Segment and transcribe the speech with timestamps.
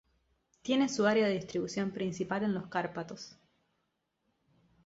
[0.63, 3.37] Tiene su área de distribución principal en los Cárpatos.